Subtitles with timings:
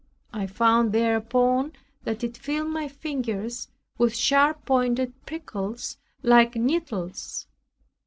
[0.33, 1.73] I found thereupon
[2.05, 3.67] that it filled my fingers
[3.99, 7.45] with sharp pointed prickles like needles.